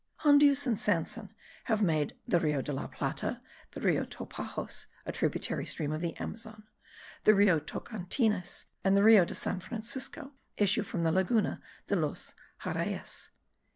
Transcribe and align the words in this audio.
Hondius 0.21 0.65
and 0.65 0.79
Sanson 0.79 1.31
have 1.65 1.83
made 1.83 2.17
the 2.27 2.39
Rio 2.39 2.63
de 2.63 2.71
la 2.73 2.87
Plata, 2.87 3.39
the 3.73 3.81
Rio 3.81 4.03
Topajos 4.03 4.87
(a 5.05 5.11
tributary 5.11 5.63
stream 5.67 5.91
of 5.91 6.01
the 6.01 6.17
Amazon), 6.17 6.63
the 7.23 7.35
Rio 7.35 7.59
Tocantines, 7.59 8.65
and 8.83 8.97
the 8.97 9.03
Rio 9.03 9.25
de 9.25 9.35
San 9.35 9.59
Francisco, 9.59 10.31
issue 10.57 10.81
from 10.81 11.03
the 11.03 11.11
Laguna 11.11 11.61
de 11.85 11.95
los 11.97 12.33
Xarayes.) 12.63 13.29